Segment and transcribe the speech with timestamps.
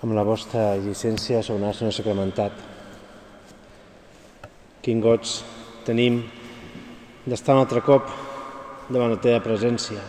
[0.00, 2.54] amb la vostra llicència sobre el nostre sacramentat.
[4.80, 5.28] Quin goig
[5.84, 6.22] tenim
[7.26, 8.08] d'estar un altre cop
[8.88, 10.00] davant la teva presència.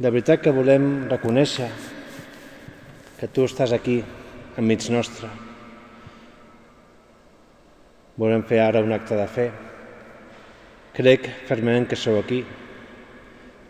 [0.00, 1.68] De veritat que volem reconèixer
[3.20, 4.00] que tu estàs aquí,
[4.58, 5.30] enmig nostre.
[8.18, 9.46] Volem fer ara un acte de fe.
[10.96, 12.42] Crec fermament que sou aquí,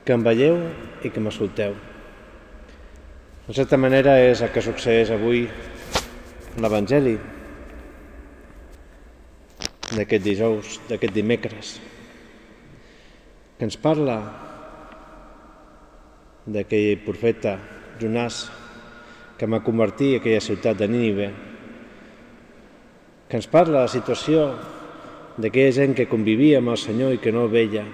[0.07, 0.57] que em veieu
[1.05, 1.77] i que m'escolteu.
[3.51, 7.17] De certa manera és el que succeeix avui en l'Evangeli
[9.91, 11.73] d'aquest dijous, d'aquest dimecres,
[13.59, 14.21] que ens parla
[16.47, 17.57] d'aquell profeta
[17.99, 18.41] Jonàs
[19.35, 21.31] que va convertir aquella ciutat de Nínive,
[23.27, 24.47] que ens parla de la situació
[25.43, 27.89] d'aquella gent que convivia amb el Senyor i que no el veia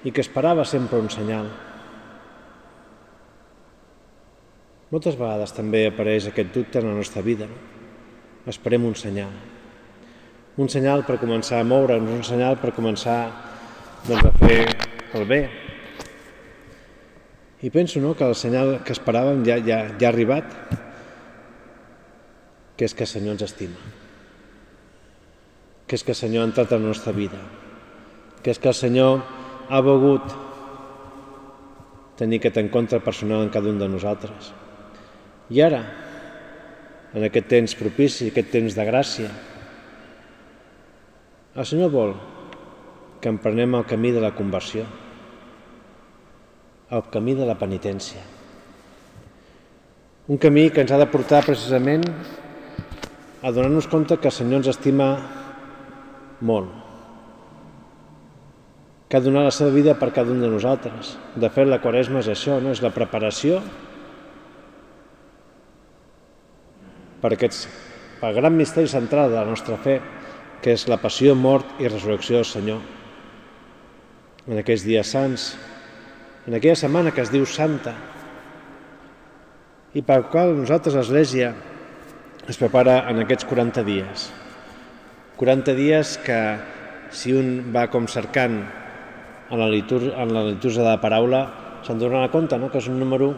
[0.00, 1.67] i que esperava sempre un senyal.
[4.88, 7.44] Moltes vegades també apareix aquest dubte en la nostra vida.
[8.48, 9.32] Esperem un senyal.
[10.56, 13.18] Un senyal per començar a moure'ns, un senyal per començar
[14.06, 14.62] doncs, a fer
[15.18, 15.42] el bé.
[17.60, 20.56] I penso no, que el senyal que esperàvem ja, ja, ja ha arribat,
[22.78, 23.76] que és que el Senyor ens estima,
[25.90, 27.40] que és que el Senyor ha entrat en la nostra vida,
[28.40, 29.20] que és que el Senyor
[29.68, 30.32] ha volgut
[32.16, 34.54] tenir aquest encontre personal en cada un de nosaltres.
[35.48, 35.80] I ara,
[37.16, 39.28] en aquest temps propici, aquest temps de gràcia,
[41.58, 42.12] el Senyor vol
[43.22, 44.84] que emprenem el camí de la conversió,
[46.92, 48.20] el camí de la penitència.
[50.28, 52.04] Un camí que ens ha de portar precisament
[53.40, 55.08] a donar-nos compte que el Senyor ens estima
[56.44, 56.70] molt,
[59.08, 61.16] que ha donat la seva vida per cada un de nosaltres.
[61.34, 62.76] De fet, la Quaresma és això, no?
[62.76, 63.62] és la preparació
[67.22, 67.66] per aquests,
[68.20, 69.98] pel gran misteri central de la nostra fe,
[70.62, 72.80] que és la passió, mort i resurrecció del Senyor.
[74.48, 75.50] En aquests dies sants,
[76.48, 77.94] en aquella setmana que es diu Santa,
[79.94, 81.52] i pel qual nosaltres, l'Església,
[82.48, 84.28] es prepara en aquests 40 dies.
[85.38, 86.40] 40 dies que,
[87.14, 88.58] si un va com cercant
[89.48, 91.42] en la, litúrgia, en la litúrgia de la paraula,
[91.86, 92.68] se'n donarà compte no?
[92.72, 93.30] que és un número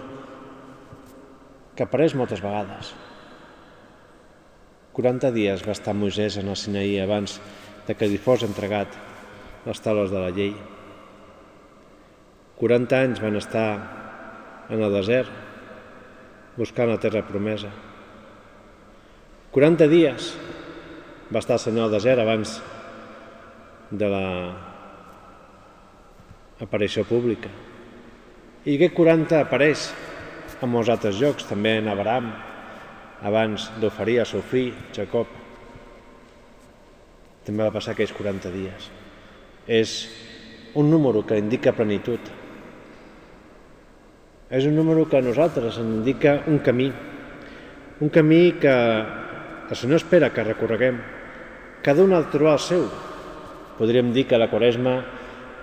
[1.77, 2.95] que apareix moltes vegades.
[5.01, 7.39] 40 dies va estar Moisès en el Sinaí abans
[7.87, 8.93] de que li fos entregat
[9.65, 10.53] les taules de la llei.
[12.61, 13.69] 40 anys van estar
[14.69, 15.33] en el desert
[16.59, 17.71] buscant la terra promesa.
[19.57, 20.35] 40 dies
[21.33, 22.59] va estar el Senyor al desert abans
[23.91, 24.27] de la
[26.61, 27.49] aparició pública.
[28.69, 29.89] I aquest 40 apareix
[30.61, 32.35] en molts altres llocs, també en Abraham,
[33.23, 35.29] abans d'oferir el seu fill, Jacob.
[37.47, 38.91] També va passar aquells 40 dies.
[39.69, 39.97] És
[40.75, 42.21] un número que indica plenitud,
[44.51, 46.89] és un número que a nosaltres ens indica un camí,
[48.01, 50.99] un camí que el Senyor espera que recorreguem.
[51.87, 52.89] Cada un de trobar el seu.
[53.79, 54.97] Podríem dir que la Quaresma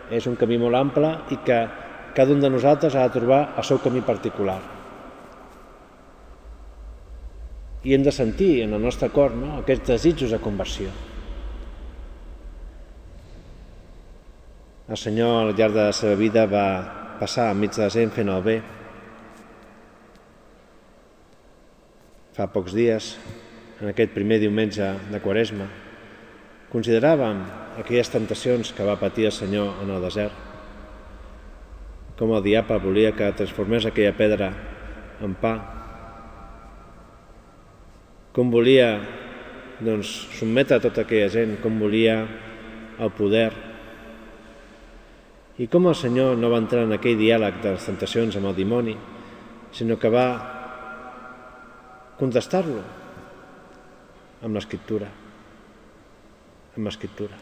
[0.10, 1.60] és un camí molt ample i que
[2.16, 4.77] cada un de nosaltres ha de trobar el seu camí particular.
[7.88, 9.54] I hem de sentir en el nostre cor no?
[9.62, 10.92] aquests desitjos de conversió.
[14.92, 16.68] El Senyor al llarg de la seva vida va
[17.20, 18.58] passar enmig de la gent fent el bé,
[22.36, 23.14] fa pocs dies,
[23.82, 25.70] en aquest primer diumenge de Quaresma,
[26.72, 27.40] consideràvem
[27.82, 30.36] aquelles tentacions que va patir el Senyor en el desert,
[32.20, 34.52] com el diable volia que transformés aquella pedra
[35.24, 35.77] en pa,
[38.38, 38.92] com volia
[39.82, 42.20] doncs, sotmetre tota aquella gent, com volia
[43.02, 43.50] el poder,
[45.58, 48.58] i com el Senyor no va entrar en aquell diàleg de les tentacions amb el
[48.60, 48.94] dimoni,
[49.74, 50.28] sinó que va
[52.20, 52.84] contestar-lo
[54.46, 55.10] amb l'escriptura,
[56.76, 57.40] amb l'escriptura.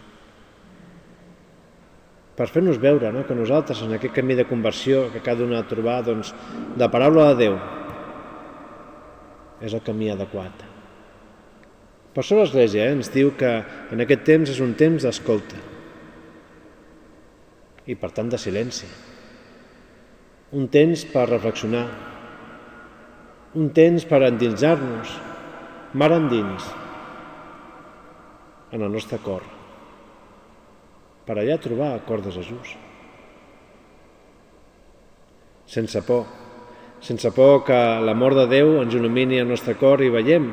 [2.36, 3.26] Per fer-nos veure no?
[3.28, 6.32] que nosaltres en aquest camí de conversió que cada un ha de trobar, doncs,
[6.80, 7.60] la paraula de Déu
[9.64, 10.75] és el camí adequat.
[12.16, 13.50] Per això l'Església eh, ens diu que
[13.92, 15.58] en aquest temps és un temps d'escolta.
[17.92, 18.88] I per tant de silenci.
[20.56, 21.84] Un temps per reflexionar,
[23.60, 25.12] un temps per endinsar-nos,
[26.00, 26.70] mar endins,
[28.72, 29.44] en el nostre cor,
[31.28, 32.78] per allà trobar el cor de Jesús.
[35.68, 36.24] Sense por,
[37.04, 40.48] sense por que l'amor de Déu ens il·lumini el nostre cor i veiem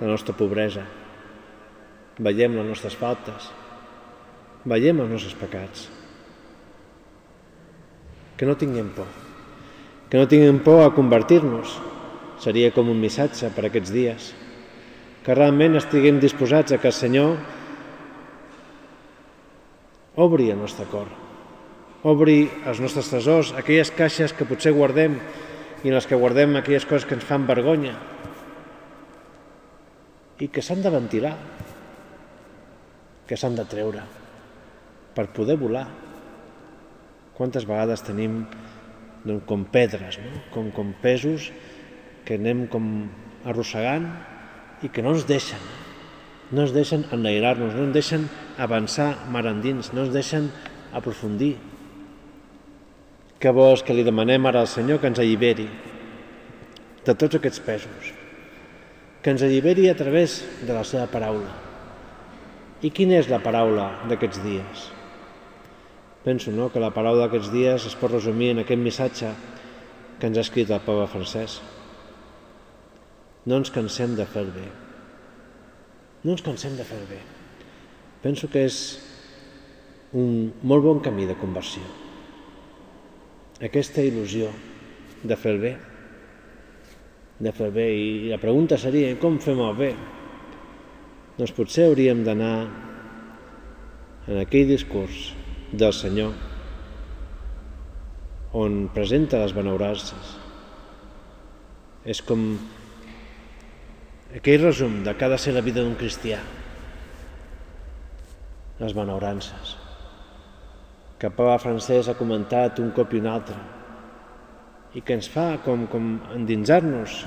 [0.00, 0.86] la nostra pobresa,
[2.20, 3.50] veiem les nostres faltes,
[4.64, 5.88] veiem els nostres pecats.
[8.40, 9.08] Que no tinguem por,
[10.08, 11.76] que no tinguem por a convertir-nos.
[12.40, 14.30] Seria com un missatge per aquests dies.
[15.20, 17.34] Que realment estiguem disposats a que el Senyor
[20.16, 21.10] obri el nostre cor,
[22.08, 25.18] obri els nostres tresors, aquelles caixes que potser guardem
[25.84, 27.94] i en les que guardem aquelles coses que ens fan vergonya
[30.40, 31.34] i que s'han de ventilar,
[33.28, 34.02] que s'han de treure
[35.14, 35.86] per poder volar.
[37.36, 38.42] Quantes vegades tenim
[39.24, 40.42] doncs, com pedres, no?
[40.54, 41.50] com, com pesos
[42.24, 42.84] que anem com
[43.44, 44.06] arrossegant
[44.84, 45.60] i que no ens deixen,
[46.50, 48.28] no ens deixen enlairar-nos, no ens deixen
[48.58, 50.48] avançar mar endins, no ens deixen
[50.96, 51.56] aprofundir,
[53.40, 55.68] que bo és que li demanem ara al Senyor que ens alliberi
[57.06, 58.10] de tots aquests pesos,
[59.20, 61.50] que ens alliberi a través de la seva paraula.
[62.80, 64.86] I quina és la paraula d'aquests dies?
[66.24, 69.32] Penso no, que la paraula d'aquests dies es pot resumir en aquest missatge
[70.20, 71.60] que ens ha escrit el papa francès.
[73.44, 74.66] No ens cansem de fer bé.
[76.24, 77.22] No ens cansem de fer bé.
[78.20, 78.76] Penso que és
[80.12, 81.84] un molt bon camí de conversió
[83.60, 84.48] aquesta il·lusió
[85.22, 85.74] de fer bé,
[87.40, 87.88] de fer bé.
[87.96, 89.90] I la pregunta seria, com fem el bé?
[91.38, 92.54] Doncs potser hauríem d'anar
[94.28, 95.30] en aquell discurs
[95.72, 96.34] del Senyor
[98.60, 100.36] on presenta les benaurances.
[102.04, 102.44] És com
[104.36, 106.40] aquell resum de cada ser la vida d'un cristià.
[108.80, 109.76] Les benaurances
[111.20, 113.58] que el papa francès ha comentat un cop i un altre
[114.94, 117.22] i que ens fa com, com endinsar-nos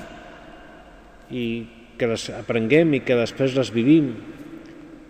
[1.32, 1.46] i
[1.98, 4.12] que les aprenguem i que després les vivim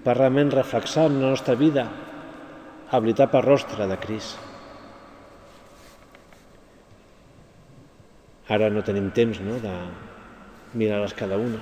[0.04, 1.88] per realment reflexar en la nostra vida
[2.94, 4.38] a per rostre de Crist.
[8.54, 9.74] Ara no tenim temps no, de
[10.78, 11.62] mirar-les cada una.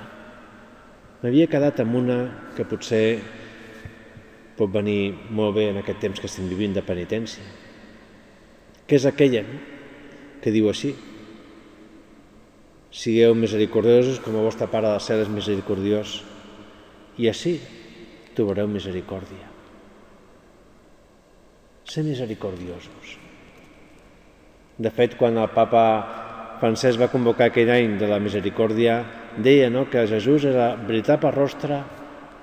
[1.22, 2.18] M'havia quedat amb una
[2.56, 3.22] que potser
[4.58, 7.44] pot venir molt bé en aquest temps que estem vivint de penitència,
[8.84, 9.71] que és aquella no?
[10.42, 10.92] Que diu així,
[12.92, 16.20] sigueu misericordiosos com a vostre Pare de cel és misericordiós,
[17.16, 17.56] i així
[18.36, 19.48] trobareu misericòrdia.
[21.88, 23.18] Ser misericordiosos.
[24.82, 25.84] De fet, quan el papa
[26.60, 29.02] Francesc va convocar aquell any de la misericòrdia,
[29.36, 31.82] deia no, que Jesús era veritable rostre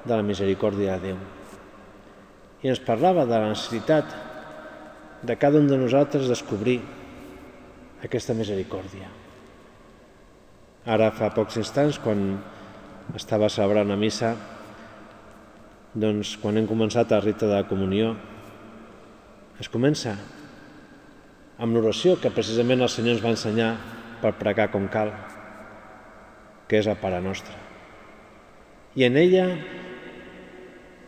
[0.05, 1.19] de la misericòrdia de Déu
[2.63, 4.15] i ens parlava de la necessitat
[5.23, 6.79] de cada un de nosaltres descobrir
[8.05, 9.09] aquesta misericòrdia.
[10.89, 12.39] Ara fa pocs instants, quan
[13.17, 14.33] estava celebrant la missa,
[15.93, 18.13] doncs quan hem començat el rite de la comunió,
[19.59, 20.13] es comença
[21.59, 23.71] amb l'oració que precisament el Senyor ens va ensenyar
[24.21, 25.11] per pregar com cal,
[26.69, 27.55] que és el Pare Nostre.
[28.95, 29.45] I en ella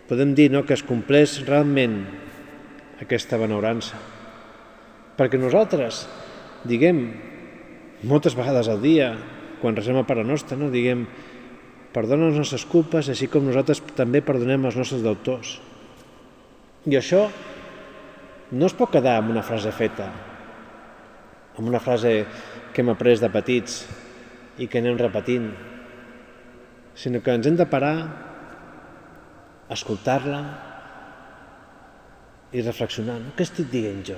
[0.09, 2.01] podem dir no, que es compleix realment
[3.01, 3.95] aquesta benaurança.
[5.15, 6.03] Perquè nosaltres,
[6.67, 7.03] diguem,
[8.07, 9.13] moltes vegades al dia,
[9.61, 11.05] quan resem a Pare Nostra, no, diguem,
[11.93, 15.59] perdona les nostres culpes, així com nosaltres també perdonem els nostres deutors.
[16.89, 17.27] I això
[18.51, 20.07] no es pot quedar amb una frase feta,
[21.57, 22.23] amb una frase
[22.73, 23.83] que hem après de petits
[24.61, 25.51] i que anem repetint,
[26.95, 27.95] sinó que ens hem de parar
[29.71, 30.41] escoltar-la
[32.51, 33.19] i reflexionar.
[33.21, 33.35] No?
[33.37, 34.17] Què estic dient jo?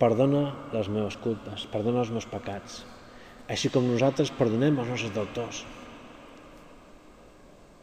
[0.00, 2.80] Perdona les meves culpes, perdona els meus pecats,
[3.52, 5.64] així com nosaltres perdonem els nostres deutors.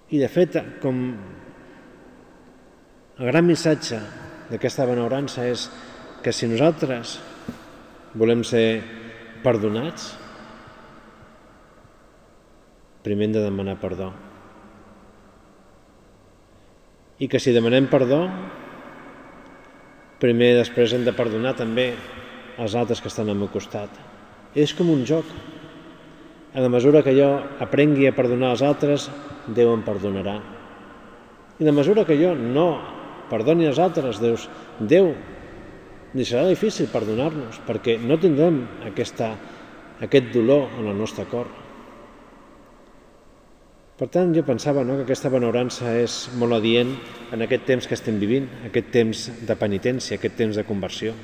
[0.09, 1.01] I de fet, com
[3.17, 4.00] el gran missatge
[4.50, 5.67] d'aquesta benaurança és
[6.24, 7.17] que si nosaltres
[8.17, 8.81] volem ser
[9.43, 10.15] perdonats,
[13.05, 14.09] primer hem de demanar perdó
[17.17, 18.19] i que si demanem perdó,
[20.21, 21.91] primer després hem de perdonar també
[22.57, 23.89] els altres que estan al meu costat.
[24.57, 25.25] És com un joc.
[26.57, 27.29] A la mesura que jo
[27.62, 29.09] aprengui a perdonar els altres,
[29.47, 30.41] Déu em perdonarà.
[31.59, 32.67] I a la mesura que jo no
[33.29, 34.36] perdoni els altres, Déu,
[34.79, 35.13] Déu
[36.17, 38.59] li serà difícil perdonar-nos, perquè no tindrem
[38.89, 39.31] aquesta,
[40.03, 41.47] aquest dolor en el nostre cor.
[43.98, 46.92] Per tant, jo pensava no, que aquesta benaurança és molt adient
[47.34, 51.16] en aquest temps que estem vivint, aquest temps de penitència, aquest temps de conversió.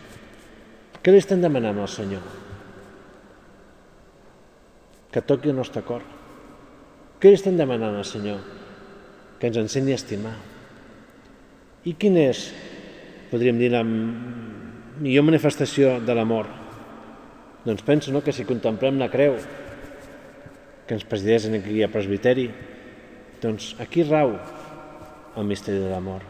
[1.03, 2.41] Què li estem demanant al Senyor?
[5.13, 6.01] que toqui el nostre cor.
[7.21, 8.41] Què li estem demanant al Senyor?
[9.37, 10.33] Que ens ensenyi a estimar.
[11.85, 12.47] I quin és,
[13.29, 16.49] podríem dir, la millor manifestació de l'amor?
[17.63, 19.37] Doncs penso no, que si contemplem la creu,
[20.87, 22.49] que ens presideix en aquí a presbiteri,
[23.43, 24.35] doncs aquí rau
[25.37, 26.23] el misteri de l'amor.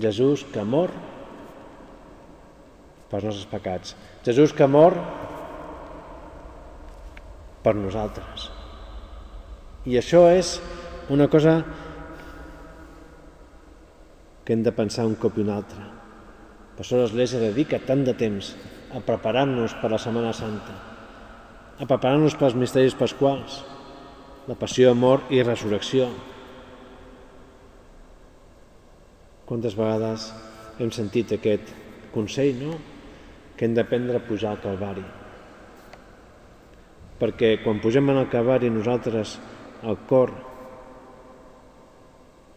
[0.00, 0.92] Jesús que mor
[3.12, 3.96] pels nostres pecats.
[4.24, 4.96] Jesús que mor
[7.62, 8.48] per nosaltres.
[9.84, 10.56] I això és
[11.12, 11.60] una cosa
[14.42, 15.82] que hem de pensar un cop i un altre.
[16.72, 18.54] Per això l'Església dedica tant de temps
[18.96, 20.74] a preparar-nos per la Setmana Santa,
[21.82, 23.58] a preparar-nos pels misteris pasquals,
[24.46, 26.06] la passió, mort i resurrecció.
[29.48, 30.28] Quantes vegades
[30.78, 31.74] hem sentit aquest
[32.14, 32.78] consell, no?,
[33.56, 35.02] que hem d'aprendre a pujar al Calvari.
[37.18, 39.36] Perquè quan pugem en el Calvari nosaltres
[39.82, 40.32] el cor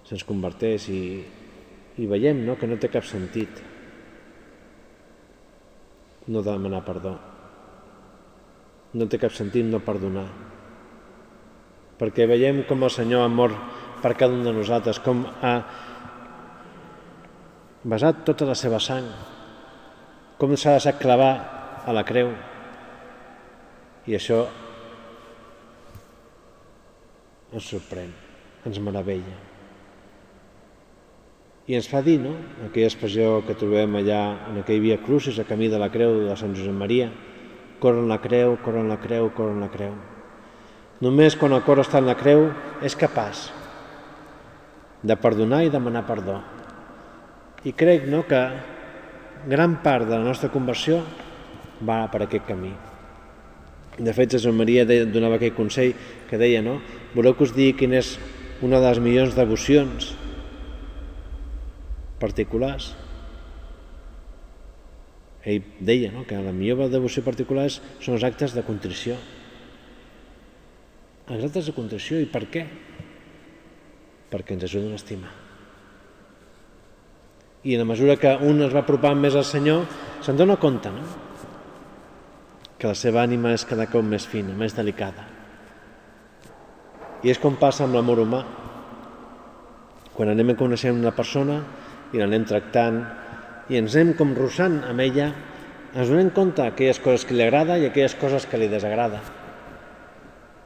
[0.06, 1.04] se'ns converteix i,
[1.98, 3.62] i veiem no, que no té cap sentit
[6.30, 7.18] no demanar perdó.
[8.96, 10.26] No té cap sentit no perdonar.
[12.00, 13.56] Perquè veiem com el Senyor ha mort
[14.02, 15.56] per cada un de nosaltres, com ha
[17.86, 19.08] basat tota la seva sang
[20.38, 21.34] com s'ha deixat clavar
[21.88, 22.34] a la creu.
[24.06, 24.42] I això
[27.56, 28.12] ens sorprèn,
[28.68, 29.38] ens meravella.
[31.66, 32.36] I ens fa dir, no?,
[32.68, 34.20] aquella expressió que trobem allà
[34.52, 37.08] en aquell via crucis, a camí de la creu de Sant Josep Maria,
[37.86, 39.94] corren la creu, corren la creu, corren la creu.
[41.06, 42.48] Només quan el cor està en la creu
[42.82, 43.52] és capaç
[45.06, 46.40] de perdonar i demanar perdó.
[47.66, 48.42] I crec no, que
[49.52, 51.04] gran part de la nostra conversió
[51.86, 52.74] va per aquest camí.
[53.96, 55.94] De fet, Jesús Maria donava aquell consell
[56.30, 56.80] que deia, no?
[57.14, 58.16] Voleu que us digui quina és
[58.66, 60.16] una de les millors devocions
[62.20, 62.96] particulars?
[65.46, 66.26] Ell deia no?
[66.26, 69.18] que la millor devoció particular són els actes de contrició.
[71.30, 72.68] Els actes de contrició, i per què?
[74.34, 75.34] Perquè ens ajuden a estimar
[77.66, 79.88] i en la mesura que un es va apropant més al Senyor,
[80.22, 81.06] se'n dona compte, no?
[82.78, 85.26] que la seva ànima és cada cop més fina, més delicada.
[87.26, 88.44] I és com passa amb l'amor humà.
[90.14, 91.58] Quan anem a conèixer una persona
[92.14, 93.00] i l'anem tractant
[93.70, 95.32] i ens anem com rossant amb ella,
[95.96, 99.22] ens donem compte aquelles coses que li agrada i aquelles coses que li desagrada.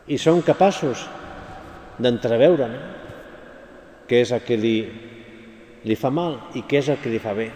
[0.09, 1.05] I som capaços
[2.01, 2.79] d'entreveure no?
[4.09, 4.75] què és el que li
[5.85, 7.49] li fa mal i què és el que li fa bé.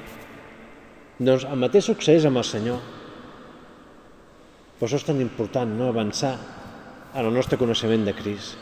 [1.19, 2.79] Doncs el mateix succeeix amb el Senyor.
[4.79, 6.33] Per això és tan important no avançar
[7.13, 8.57] en el nostre coneixement de Crist.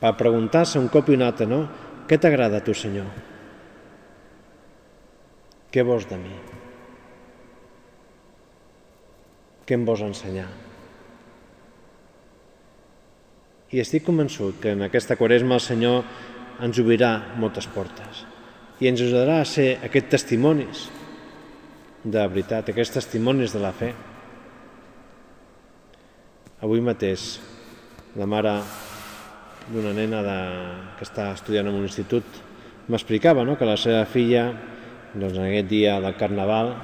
[0.00, 1.62] Per preguntar-se un cop i un altre, no?
[2.08, 3.25] Què t'agrada a tu, Senyor?
[5.72, 6.34] Què vols de mi?
[9.66, 10.46] Què em vols ensenyar?
[13.74, 16.04] I estic convençut que en aquesta quaresma el Senyor
[16.62, 17.10] ens obrirà
[17.42, 18.22] moltes portes
[18.80, 20.84] i ens ajudarà a ser aquests testimonis
[22.06, 23.90] de veritat, aquests testimonis de la fe.
[26.62, 27.40] Avui mateix
[28.16, 28.54] la mare
[29.72, 30.38] d'una nena de,
[30.96, 32.38] que està estudiant en un institut
[32.86, 33.56] m'explicava no?
[33.58, 34.46] que la seva filla
[35.16, 36.74] doncs, en aquest dia del Carnaval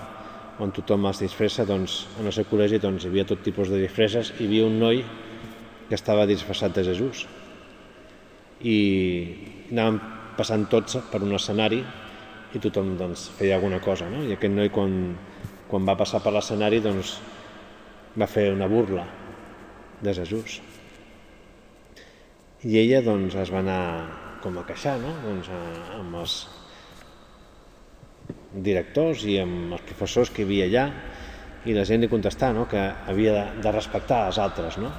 [0.63, 3.81] on tothom es disfressa, doncs, en el seu col·legi doncs, hi havia tot tipus de
[3.81, 5.03] disfresses hi havia un noi
[5.89, 7.27] que estava disfressat de Jesús
[8.63, 8.79] i
[9.73, 9.99] anàvem
[10.37, 11.83] passant tots per un escenari
[12.53, 14.09] i tothom doncs, feia alguna cosa.
[14.13, 14.23] No?
[14.25, 14.95] I aquest noi, quan,
[15.69, 17.17] quan va passar per l'escenari, doncs,
[18.19, 19.07] va fer una burla
[20.05, 20.61] de Jesús.
[22.69, 23.83] I ella doncs, es va anar
[24.43, 25.15] com a queixar no?
[25.25, 25.49] doncs,
[25.97, 26.37] amb els
[28.55, 30.87] directors i amb els professors que hi havia allà
[31.65, 32.67] i la gent li contestar no?
[32.69, 34.79] que havia de, de respectar els altres.
[34.83, 34.91] No?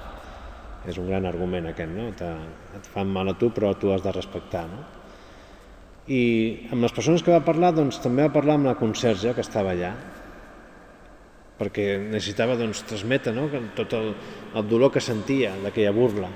[0.88, 2.10] És un gran argument aquest, no?
[2.18, 2.30] Te,
[2.78, 4.66] et fan mal a tu però tu has de respectar.
[4.72, 4.82] No?
[6.12, 6.24] I
[6.72, 9.72] amb les persones que va parlar, doncs, també va parlar amb la conserge que estava
[9.72, 9.94] allà,
[11.60, 13.48] perquè necessitava doncs, transmetre no?
[13.78, 14.12] tot el,
[14.56, 16.32] el dolor que sentia d'aquella burla.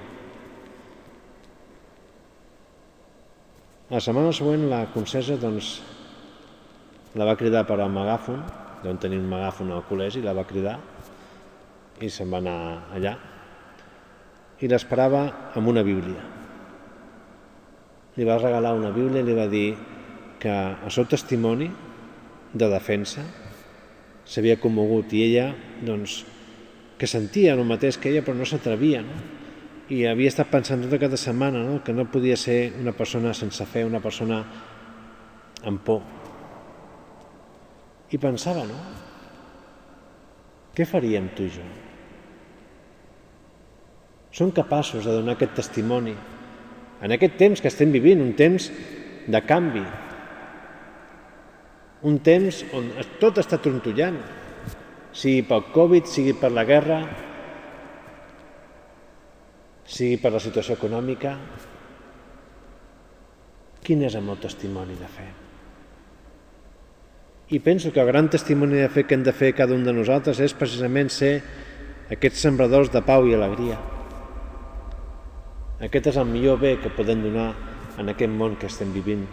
[3.88, 5.78] La setmana següent la conserge doncs,
[7.16, 8.42] la va cridar per al megàfon,
[8.84, 10.78] d'on tenia un megàfon al col·legi, la va cridar
[12.02, 12.58] i se'n va anar
[12.94, 13.16] allà
[14.62, 15.24] i l'esperava
[15.58, 16.38] amb una bíblia
[18.18, 19.68] li va regalar una Bíblia i li va dir
[20.42, 21.70] que el seu testimoni
[22.54, 23.22] de defensa
[24.28, 25.52] s'havia commogut i ella
[25.86, 26.24] doncs,
[26.98, 29.20] que sentia el mateix que ella però no s'atrevia, no?
[29.94, 31.78] I havia estat pensant tota aquesta setmana no?
[31.86, 34.42] que no podia ser una persona sense fe, una persona
[35.64, 36.02] amb por.
[38.12, 38.78] I pensava, no?
[40.78, 41.66] Què faríem tu i jo?
[44.38, 46.14] Som capaços de donar aquest testimoni
[47.02, 48.72] en aquest temps que estem vivint, un temps
[49.28, 49.84] de canvi,
[52.10, 52.90] un temps on
[53.22, 54.18] tot està trontollant,
[55.14, 57.02] sigui pel Covid, sigui per la guerra,
[59.88, 61.36] sigui per la situació econòmica.
[63.86, 65.28] Quin és el meu testimoni de fe?
[67.50, 69.94] I penso que el gran testimoni de fe que hem de fer cada un de
[69.96, 71.38] nosaltres és precisament ser
[72.12, 73.78] aquests sembradors de pau i alegria.
[75.88, 77.54] Aquest és el millor bé que podem donar
[78.02, 79.24] en aquest món que estem vivint.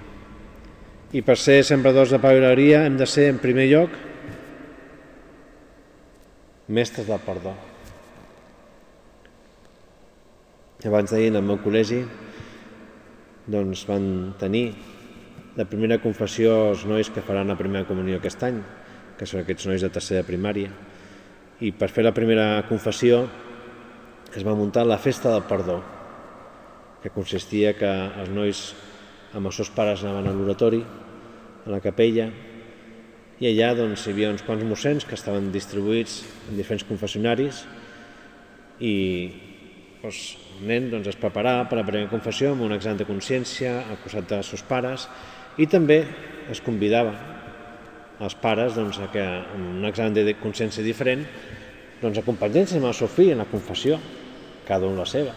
[1.14, 3.98] I per ser sembradors de pau i alegria hem de ser, en primer lloc,
[6.68, 7.54] mestres del perdó.
[10.84, 12.02] Abans d'ahir, en el meu col·legi,
[13.48, 14.68] doncs van tenir
[15.54, 18.58] la primera confessió els nois que faran la primera comunió aquest any,
[19.14, 20.72] que són aquests nois de tercera primària.
[21.62, 23.22] I per fer la primera confessió
[24.34, 25.78] es va muntar la festa del perdó,
[27.02, 27.90] que consistia que
[28.24, 28.64] els nois
[29.34, 32.30] amb els seus pares anaven a l'oratori a la capella
[33.38, 37.64] i allà doncs, hi havia uns quants mossens que estaven distribuïts en diferents confessionaris
[38.80, 38.94] i
[40.02, 40.20] doncs,
[40.54, 43.76] el nen doncs, es preparava per a la primera confessió amb un examen de consciència
[43.82, 45.08] al costat dels seus pares
[45.58, 46.02] i també
[46.50, 47.14] es convidava
[48.24, 51.24] els pares doncs, a que en un examen de consciència diferent
[52.02, 53.98] doncs, acompanyessin amb el seu fill en la confessió,
[54.68, 55.32] cada un la seva.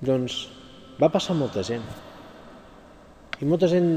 [0.00, 0.40] Doncs
[1.00, 1.84] va passar molta gent.
[3.40, 3.90] I molta gent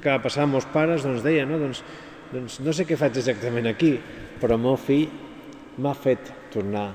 [0.00, 1.60] que va passar amb els pares doncs deia, no?
[1.60, 1.84] Doncs,
[2.32, 3.94] doncs no sé què faig exactament aquí,
[4.40, 5.08] però el meu fill
[5.80, 6.88] m'ha fet tornar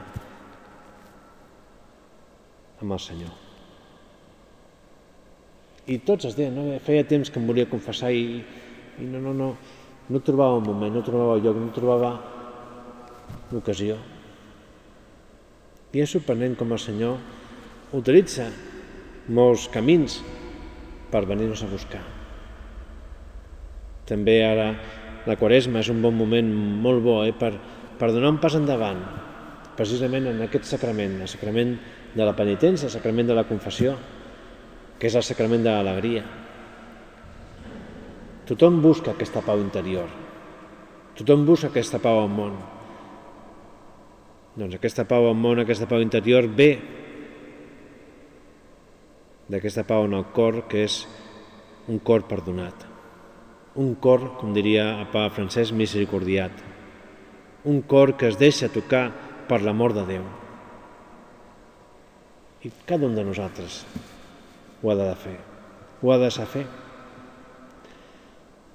[2.81, 3.44] amb el Senyor.
[5.87, 6.79] I tots es deien, no?
[6.81, 8.41] feia temps que em volia confessar i,
[8.97, 9.49] i no, no, no,
[10.09, 12.11] no trobava el moment, no trobava lloc, no trobava
[13.51, 13.97] l'ocasió.
[15.93, 18.49] I és sorprenent com el Senyor utilitza
[19.31, 20.19] molts camins
[21.11, 22.01] per venir-nos a buscar.
[24.09, 24.67] També ara
[25.25, 26.49] la Quaresma és un bon moment
[26.81, 27.55] molt bo eh, per,
[27.97, 28.99] per donar un pas endavant,
[29.77, 31.73] precisament en aquest sacrament, el sacrament
[32.15, 33.95] de la penitència, el sacrament de la confessió,
[34.99, 36.23] que és el sacrament de l'alegria.
[38.45, 40.07] Tothom busca aquesta pau interior.
[41.17, 42.55] Tothom busca aquesta pau al món.
[44.55, 46.69] Doncs aquesta pau al món, aquesta pau interior ve
[49.51, 51.03] d'aquesta pau en el cor que és
[51.91, 52.87] un cor perdonat.
[53.75, 56.63] Un cor, com diria el papa Francesc, misericordiat.
[57.65, 59.09] Un cor que es deixa tocar
[59.49, 60.25] per l'amor de Déu.
[62.65, 63.83] I cada un de nosaltres
[64.85, 65.37] ho ha de fer,
[66.01, 66.65] ho ha de saber.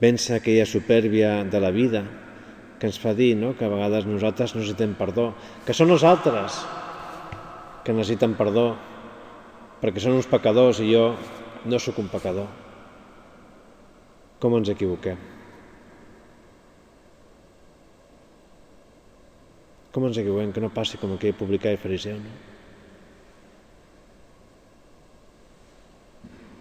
[0.01, 2.03] Pensa aquella supèrbia de la vida
[2.81, 3.53] que ens fa dir no?
[3.55, 5.31] que a vegades nosaltres necessitem perdó,
[5.67, 6.63] que són els altres
[7.85, 8.73] que necessiten perdó
[9.81, 11.05] perquè són uns pecadors i jo
[11.69, 12.49] no sóc un pecador.
[14.41, 15.19] Com ens equivoquem?
[19.93, 22.50] Com ens equivoquem que no passi com aquell publicà i fariseu, no?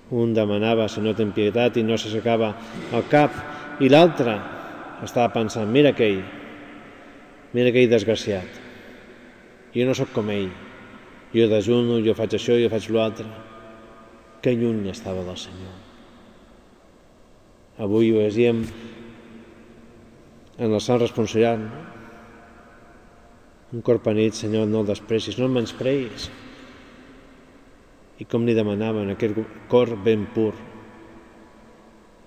[0.09, 2.53] Un demanava, no ten pietat, i no s'aixecava
[2.97, 3.35] el cap,
[3.79, 4.39] i l'altre
[5.05, 6.23] estava pensant, mira aquell,
[7.53, 8.57] mira aquell desgraciat,
[9.75, 10.49] jo no sóc com ell,
[11.33, 13.27] jo dejuno, jo faig això, jo faig l'altre.
[14.41, 15.75] Que lluny estava del Senyor.
[17.83, 18.63] Avui ho llegíem
[20.57, 21.59] en el Sant Responsorial.
[21.59, 21.81] No?
[23.75, 26.29] Un cor penit, Senyor, no el desprecis, no el menyspreis.
[28.19, 29.37] I com li demanaven, aquest
[29.71, 30.51] cor ben pur.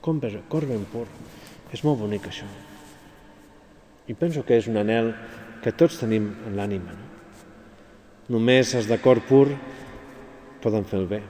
[0.03, 1.07] Com ves, cor ben pur.
[1.73, 2.49] És molt bonic això.
[4.09, 5.13] I penso que és un anel
[5.63, 6.97] que tots tenim en l'ànima.
[6.97, 7.09] No?
[8.33, 9.47] Només els de cor pur
[10.63, 11.21] poden fer el bé,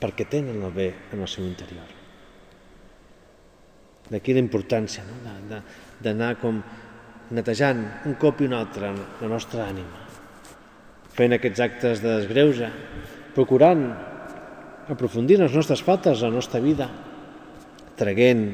[0.00, 1.96] perquè tenen el bé en el seu interior.
[4.10, 5.18] D'aquí la importància no?
[6.02, 6.62] d'anar com
[7.30, 10.06] netejant un cop i un altre la nostra ànima,
[11.20, 12.70] fent aquests actes de desgreuja,
[13.36, 13.82] procurant
[14.88, 16.86] aprofundir en les nostres faltes, la nostra vida,
[18.00, 18.46] traguent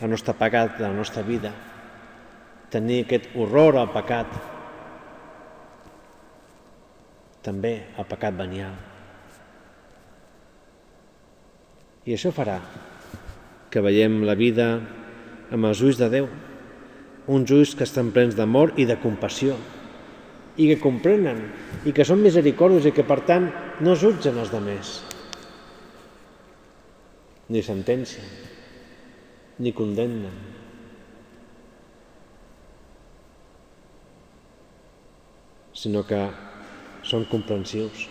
[0.00, 1.54] el nostre pecat de la nostra vida,
[2.68, 4.36] tenir aquest horror al pecat,
[7.40, 8.76] també el pecat venial.
[12.04, 12.60] I això farà
[13.72, 14.74] que veiem la vida
[15.48, 16.28] amb els ulls de Déu,
[17.32, 19.56] uns ulls que estan plens d'amor i de compassió,
[20.60, 21.40] i que comprenen,
[21.88, 23.48] i que són misericordis i que, per tant,
[23.80, 24.94] no jutgen els demés,
[27.50, 28.26] ni sentencien,
[29.64, 30.50] ni condemnen.
[35.80, 36.18] sinó que
[37.08, 38.02] són comprensius,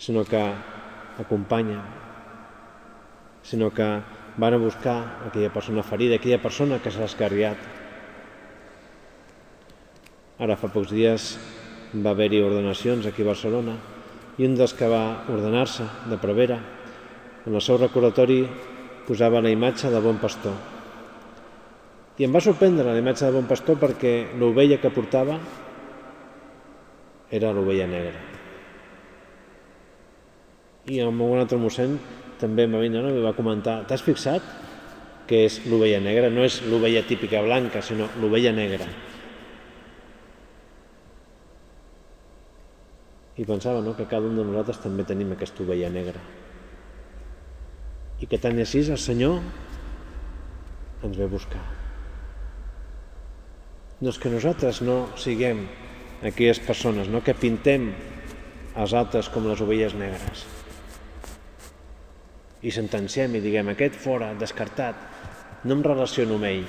[0.00, 0.40] sinó que
[1.22, 1.82] acompanyen,
[3.46, 3.86] sinó que
[4.36, 4.96] van a buscar
[5.28, 7.60] aquella persona ferida, aquella persona que s'ha escarriat.
[10.42, 11.34] Ara fa pocs dies
[11.94, 13.76] va haver-hi ordenacions aquí a Barcelona
[14.34, 16.58] i un dels que va ordenar-se de prevera
[17.46, 18.40] en el seu recordatori
[19.06, 20.56] posava la imatge de bon pastor.
[22.18, 25.38] I em va sorprendre la imatge de bon pastor perquè l'ovella que portava
[27.30, 28.18] era l'ovella negra.
[30.90, 31.94] I en un altre mossèn
[32.40, 34.42] també em va venir i va comentar t'has fixat
[35.28, 36.28] que és l'ovella negra?
[36.28, 38.88] No és l'ovella típica blanca, sinó l'ovella negra.
[43.34, 46.20] I pensava no, que cada un de nosaltres també tenim aquesta ovella negra.
[48.22, 49.40] I que tant així el Senyor
[51.04, 51.62] ens ve a buscar.
[54.04, 55.64] És que nosaltres no siguem
[56.24, 57.22] aquelles persones, no?
[57.24, 57.90] que pintem
[58.74, 60.44] els altres com les ovelles negres.
[62.64, 64.98] I sentenciem i diguem, aquest fora, descartat,
[65.64, 66.64] no em relaciono amb ell.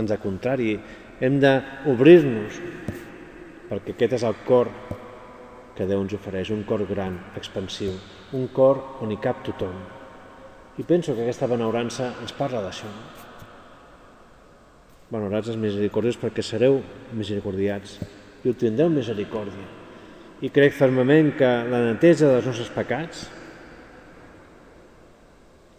[0.00, 0.74] Ens al contrari,
[1.22, 2.60] hem d'obrir-nos,
[3.70, 4.68] perquè aquest és el cor
[5.76, 7.94] que Déu ens ofereix, un cor gran, expansiu,
[8.36, 9.76] un cor on hi cap tothom.
[10.76, 12.90] I penso que aquesta benaurança ens parla d'això.
[15.14, 16.80] Valorats els misericòrdios perquè sereu
[17.16, 17.96] misericordiats
[18.44, 19.66] i obtindreu misericòrdia.
[20.40, 23.26] I crec fermament que la neteja dels nostres pecats,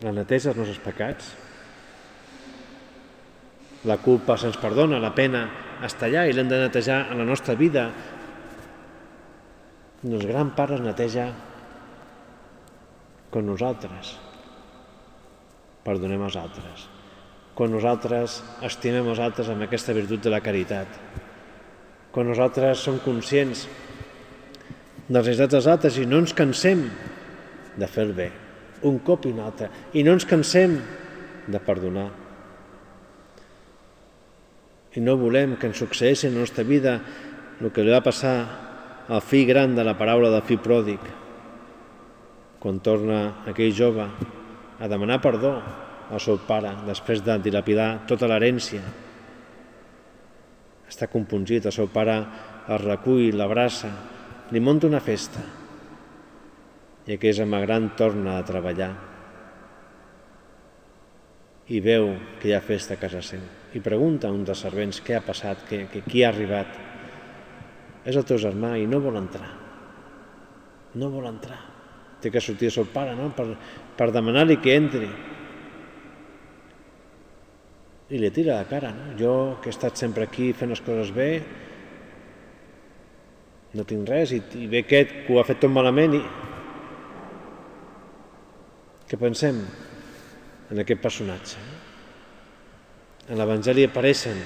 [0.06, 1.32] la neteja dels nostres pecats,
[3.90, 5.46] la culpa se'ns perdona, la pena
[5.86, 7.90] està allà i l'hem de netejar en la nostra vida.
[10.02, 11.30] Doncs gran part es neteja
[13.32, 14.16] quan nosaltres
[15.86, 16.90] perdonem als altres
[17.56, 20.88] quan nosaltres estimem els altres amb aquesta virtut de la caritat,
[22.12, 23.66] quan nosaltres som conscients
[25.12, 26.86] dels necessitats dels altres i no ens cansem
[27.78, 28.30] de fer el bé,
[28.88, 30.78] un cop i un altre, i no ens cansem
[31.52, 32.08] de perdonar.
[34.92, 36.98] I no volem que ens succeeixi en la nostra vida
[37.62, 38.36] el que li va passar
[39.08, 41.04] al fill gran de la paraula del fill pròdig,
[42.60, 44.08] quan torna aquell jove
[44.82, 45.54] a demanar perdó
[46.12, 48.82] al seu pare després de dilapidar tota l'herència.
[50.92, 52.18] Està compungit, el seu pare
[52.68, 53.92] el recull, l'abraça,
[54.52, 55.44] li munta una festa
[57.08, 58.92] i aquell home gran torna a treballar
[61.72, 65.00] i veu que hi ha festa a casa seu i pregunta a un dels servents
[65.06, 66.78] què ha passat, que, que qui ha arribat.
[68.06, 69.52] És el teu germà i no vol entrar.
[71.00, 71.60] No vol entrar.
[72.22, 73.30] Té que sortir el seu pare no?
[73.36, 73.48] per,
[73.98, 75.08] per demanar-li que entri
[78.12, 78.92] i li tira la cara.
[78.94, 79.12] No?
[79.20, 81.30] Jo, que he estat sempre aquí fent les coses bé,
[83.72, 86.26] no tinc res, i, i ve aquest que ho ha fet tot malament i...
[89.08, 89.64] Què pensem
[90.72, 91.81] en aquest personatge?
[93.32, 94.42] En l'Evangeli apareixen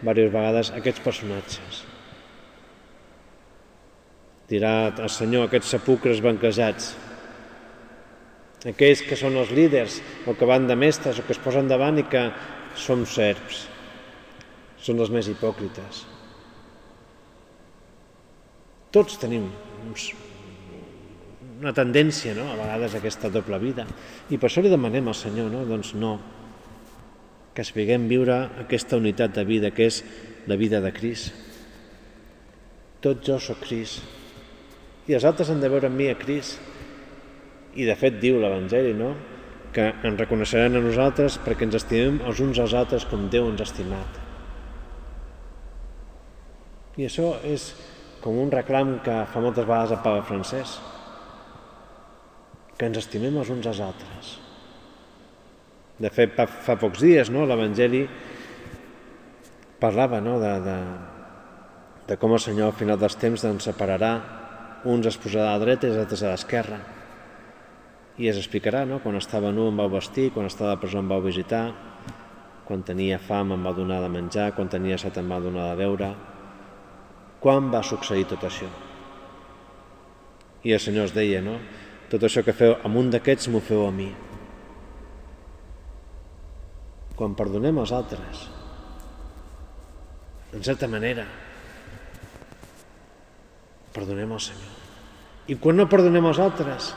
[0.00, 1.82] diverses vegades aquests personatges.
[4.50, 6.88] Dirà el Senyor aquests sepulcres banquejats,
[8.66, 12.00] aquells que són els líders o que van de mestres o que es posen davant
[12.02, 12.24] i que
[12.74, 13.68] som serps,
[14.82, 16.02] són els més hipòcrites.
[18.90, 19.46] Tots tenim
[21.60, 23.86] una tendència, no?, a vegades, a aquesta doble vida.
[24.32, 26.16] I per això li demanem al Senyor, no?, doncs no,
[27.60, 29.98] que sapiguem viure aquesta unitat de vida que és
[30.48, 31.34] la vida de Crist.
[33.04, 34.00] Tot jo sóc Crist.
[35.04, 36.56] I els altres han de veure en mi a Crist.
[37.76, 39.12] I de fet diu l'Evangeli, no?,
[39.76, 43.60] que ens reconeixeran a nosaltres perquè ens estimem els uns als altres com Déu ens
[43.60, 44.20] ha estimat.
[46.96, 47.74] I això és
[48.24, 50.78] com un reclam que fa moltes vegades el Papa Francès,
[52.80, 54.38] que ens estimem els uns als altres.
[56.00, 58.06] De fet, fa pocs dies, no, l'Evangeli
[59.80, 60.78] parlava no, de, de,
[62.08, 64.14] de com el Senyor al final dels temps ens separarà,
[64.88, 66.80] uns es posarà a la dreta i els altres a l'esquerra
[68.20, 69.00] i es explicarà, no?
[69.00, 71.64] quan estava nu em vau vestir, quan estava a presó em vau visitar,
[72.68, 75.78] quan tenia fam em va donar de menjar, quan tenia set em va donar de
[75.80, 76.10] beure.
[77.40, 78.68] Quan va succeir tot això?
[80.68, 81.56] I el Senyor es deia, no?
[82.12, 84.10] Tot això que feu amb un d'aquests m'ho feu a mi.
[87.20, 88.46] Quan perdonem als altres,
[90.56, 91.26] en certa manera,
[93.92, 94.78] perdonem al Senyor.
[95.52, 96.88] I quan no perdonem als altres,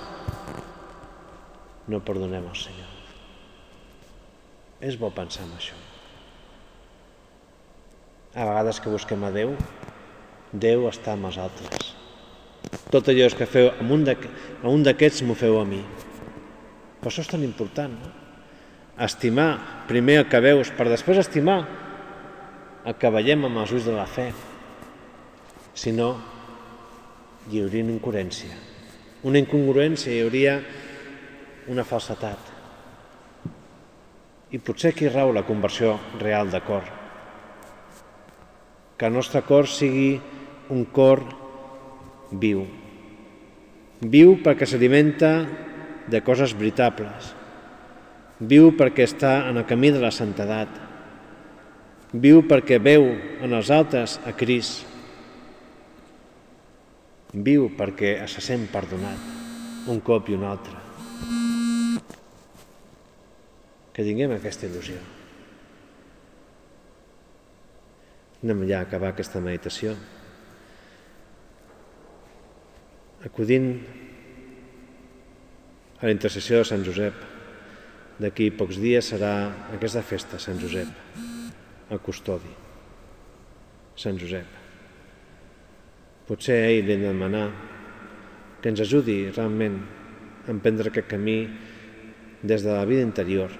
[1.91, 2.95] no perdonem al Senyor.
[4.79, 5.75] És bo pensar en això.
[8.39, 9.57] A vegades que busquem a Déu,
[10.55, 11.93] Déu està amb els altres.
[12.95, 15.83] Tot allò que feu a un d'aquests m'ho feu a mi.
[17.03, 18.22] Per això és tan important, no?
[19.01, 21.63] Estimar primer el que veus, per després estimar
[22.85, 24.27] el que veiem amb els ulls de la fe.
[25.73, 26.11] Si no,
[27.49, 28.53] hi hauria una incoherència.
[29.25, 30.57] Una incongruència hi hauria
[31.71, 32.51] una falsetat.
[34.53, 36.85] I potser aquí rau la conversió real de cor.
[38.99, 40.19] Que el nostre cor sigui
[40.69, 41.23] un cor
[42.29, 42.67] viu.
[44.03, 45.31] Viu perquè s'alimenta
[46.11, 47.33] de coses veritables.
[48.39, 50.71] Viu perquè està en el camí de la santedat.
[52.13, 53.05] Viu perquè veu
[53.45, 54.85] en els altres a Crist.
[57.33, 60.77] Viu perquè se sent perdonat un cop i un altre.
[63.93, 64.97] Que tinguem aquesta il·lusió.
[68.43, 69.93] Anem ja a acabar aquesta meditació.
[73.23, 73.69] Acudint
[76.01, 77.32] a la intercessió de Sant Josep.
[78.21, 79.33] D'aquí pocs dies serà
[79.73, 80.89] aquesta festa, Sant Josep,
[81.89, 82.51] el custodi.
[83.97, 84.59] Sant Josep.
[86.27, 87.47] Potser a ell li demanar
[88.61, 89.79] que ens ajudi realment
[90.45, 91.39] a emprendre aquest camí
[92.43, 93.51] des de la vida interior,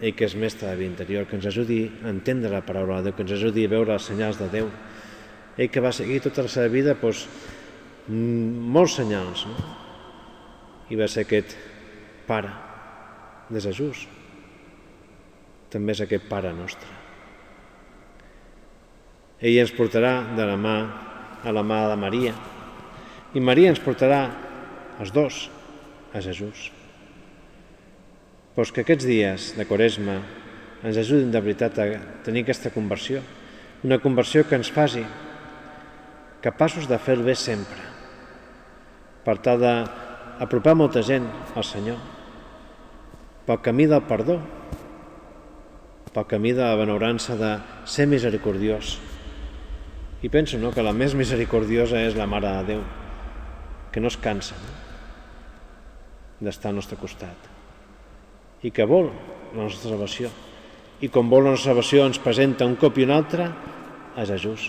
[0.00, 2.98] ell que és mestre de la vida interior, que ens ajudi a entendre la paraula
[3.00, 4.68] de Déu, que ens ajudi a veure els senyals de Déu,
[5.56, 7.24] ell que va seguir tota la seva vida doncs,
[8.08, 9.70] molts senyals, no?
[10.90, 11.54] i va ser aquest
[12.26, 12.71] pare
[13.50, 14.06] de Jesús.
[15.72, 16.88] També és aquest pare nostre.
[19.42, 20.76] Ell ens portarà de la mà
[21.42, 22.34] a la mà de Maria
[23.34, 24.20] i Maria ens portarà
[25.00, 25.48] els dos
[26.14, 26.68] a Jesús.
[28.54, 30.20] Pues que aquests dies de Quaresma
[30.84, 31.86] ens ajudin de veritat a
[32.26, 33.22] tenir aquesta conversió,
[33.82, 35.02] una conversió que ens faci
[36.42, 37.80] capaços de fer el bé sempre,
[39.24, 41.98] per tal d'apropar molta gent al Senyor,
[43.46, 44.38] pel camí del perdó,
[46.12, 47.56] pel camí de la benaurança de
[47.88, 48.98] ser misericordiós.
[50.22, 52.82] I penso no, que la més misericordiosa és la Mare de Déu,
[53.90, 54.78] que no es cansa no?
[56.42, 57.50] d'estar al nostre costat
[58.62, 59.08] i que vol
[59.52, 60.30] la nostra salvació.
[61.02, 63.48] I com vol la nostra salvació ens presenta un cop i un altre
[64.14, 64.68] a Jesús.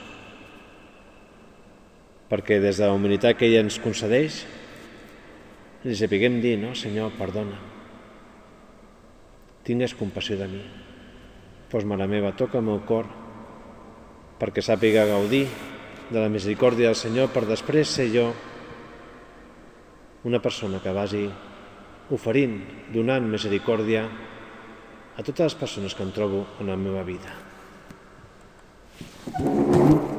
[2.29, 4.39] Perquè des de la humilitat que ell ens concedeix,
[5.85, 7.59] li sapiguem dir, no, Senyor, perdona,
[9.63, 10.63] tingues compassió de mi.
[11.71, 13.07] Pues, mare meva, toca el meu cor
[14.39, 15.45] perquè sàpiga gaudir
[16.09, 18.27] de la misericòrdia del Senyor per després ser jo
[20.27, 21.23] una persona que vagi
[22.13, 22.59] oferint,
[22.93, 24.03] donant misericòrdia
[25.15, 27.31] a totes les persones que em trobo en la meva vida.
[29.25, 30.12] Thank you.